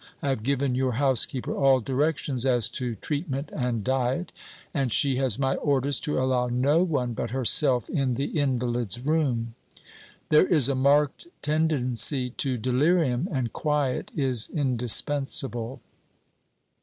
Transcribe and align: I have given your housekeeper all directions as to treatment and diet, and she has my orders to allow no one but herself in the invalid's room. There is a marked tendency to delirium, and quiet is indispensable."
I 0.23 0.29
have 0.29 0.41
given 0.41 0.73
your 0.73 0.93
housekeeper 0.93 1.53
all 1.55 1.79
directions 1.79 2.43
as 2.43 2.67
to 2.69 2.95
treatment 2.95 3.51
and 3.53 3.83
diet, 3.83 4.31
and 4.73 4.91
she 4.91 5.17
has 5.17 5.37
my 5.37 5.53
orders 5.57 5.99
to 5.99 6.19
allow 6.19 6.47
no 6.47 6.81
one 6.83 7.13
but 7.13 7.29
herself 7.29 7.87
in 7.87 8.15
the 8.15 8.35
invalid's 8.39 8.99
room. 8.99 9.53
There 10.29 10.47
is 10.47 10.69
a 10.69 10.73
marked 10.73 11.27
tendency 11.43 12.31
to 12.31 12.57
delirium, 12.57 13.29
and 13.31 13.53
quiet 13.53 14.09
is 14.15 14.49
indispensable." 14.51 15.81